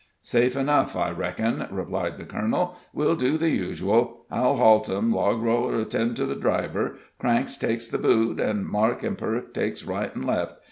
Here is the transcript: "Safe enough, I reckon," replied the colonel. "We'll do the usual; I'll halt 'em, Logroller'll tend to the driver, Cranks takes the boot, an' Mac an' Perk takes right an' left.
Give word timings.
"Safe 0.23 0.55
enough, 0.55 0.95
I 0.95 1.11
reckon," 1.11 1.67
replied 1.69 2.17
the 2.17 2.25
colonel. 2.25 2.75
"We'll 2.91 3.15
do 3.15 3.37
the 3.37 3.51
usual; 3.51 4.25
I'll 4.31 4.55
halt 4.55 4.89
'em, 4.89 5.13
Logroller'll 5.13 5.85
tend 5.85 6.15
to 6.15 6.25
the 6.25 6.33
driver, 6.33 6.95
Cranks 7.19 7.55
takes 7.55 7.87
the 7.87 7.99
boot, 7.99 8.39
an' 8.39 8.67
Mac 8.67 9.03
an' 9.03 9.15
Perk 9.15 9.53
takes 9.53 9.83
right 9.85 10.09
an' 10.15 10.23
left. 10.23 10.55